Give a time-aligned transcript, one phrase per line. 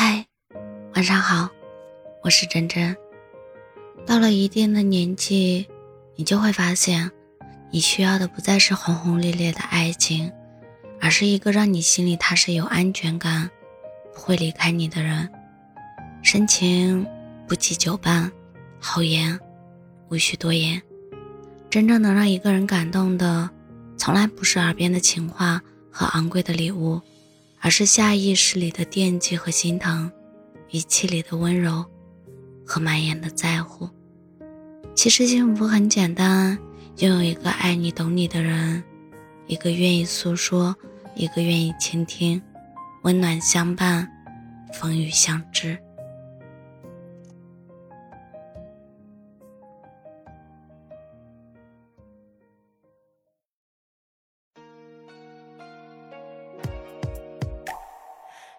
[0.00, 0.24] 嗨，
[0.94, 1.50] 晚上好，
[2.22, 2.96] 我是真真。
[4.06, 5.66] 到了一定的年纪，
[6.14, 7.10] 你就会发现，
[7.72, 10.30] 你需要的不再是轰轰烈烈的爱情，
[11.00, 13.50] 而是一个让你心里踏实、有安全感、
[14.14, 15.28] 不会离开你的人。
[16.22, 17.04] 深情
[17.48, 18.30] 不及久伴，
[18.78, 19.36] 好言
[20.10, 20.80] 无需多言。
[21.68, 23.50] 真正能让一个人感动的，
[23.96, 25.60] 从来不是耳边的情话
[25.90, 27.00] 和昂贵的礼物。
[27.60, 30.10] 而是下意识里的惦记和心疼，
[30.70, 31.84] 语气里的温柔
[32.64, 33.88] 和满眼的在乎。
[34.94, 36.58] 其实幸福很简单，
[36.98, 38.82] 拥有一个爱你、懂你的人，
[39.46, 40.74] 一个愿意诉说，
[41.14, 42.40] 一个愿意倾听，
[43.02, 44.08] 温暖相伴，
[44.72, 45.78] 风雨相知。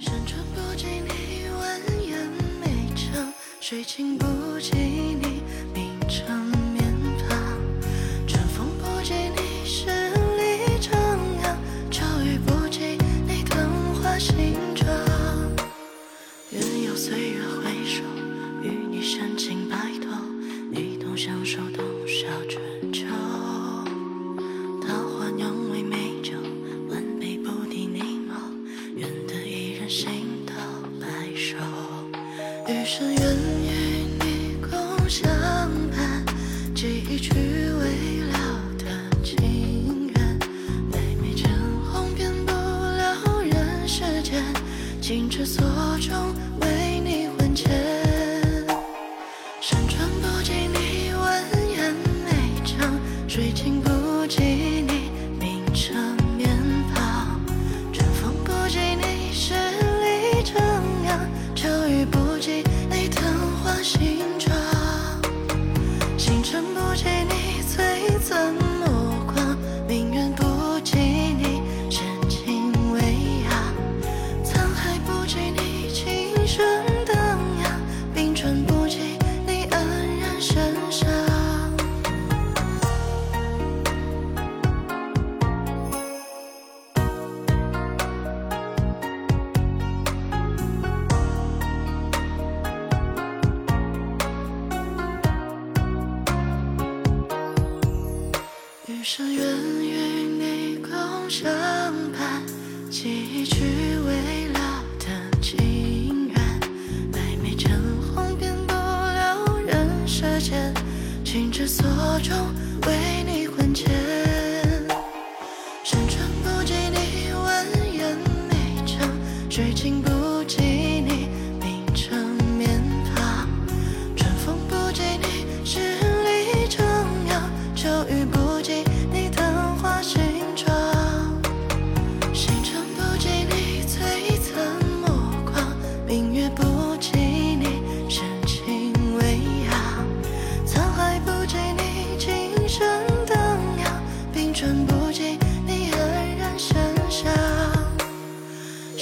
[0.00, 2.26] 山川不及你蜿蜒
[2.60, 2.66] 美
[2.96, 4.26] 长，水清不
[4.58, 5.40] 及你
[5.72, 6.26] 明澄
[6.72, 6.82] 面
[7.28, 7.38] 庞，
[8.26, 10.90] 春风不及你十里徜
[11.40, 11.56] 徉，
[11.92, 14.88] 秋雨不及你桐花新装。
[16.50, 18.02] 愿有岁月回首，
[18.64, 20.10] 与你深情白头，
[20.72, 21.60] 一同相守
[32.74, 35.30] 余生愿与你共相
[35.92, 36.24] 伴，
[36.74, 38.36] 寄一曲未了
[38.76, 38.84] 的
[39.22, 40.38] 情缘。
[40.90, 41.48] 每每成
[41.84, 44.42] 红，遍不了人世间，
[45.00, 45.64] 情之所
[46.00, 46.34] 钟，
[99.04, 99.44] 生愿
[99.82, 101.52] 与你共相
[102.10, 102.42] 伴，
[102.88, 103.60] 记一曲
[103.98, 106.60] 未了的情缘。
[107.12, 107.70] 百媚成
[108.00, 110.72] 红，遍不了人世间，
[111.22, 111.86] 情之所
[112.22, 112.34] 钟，
[112.86, 113.90] 为你魂牵。
[115.84, 117.04] 山川不及你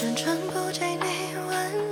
[0.00, 1.50] 山川不及你蜿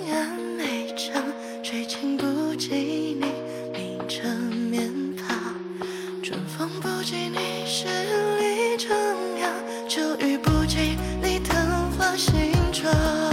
[0.09, 1.21] 蜒美长，
[1.61, 3.27] 水清不及你
[3.72, 4.28] 明澈
[4.71, 5.37] 面庞，
[6.22, 8.94] 春风不及你十里徜
[9.41, 13.25] 徉，秋雨不及你昙花新妆。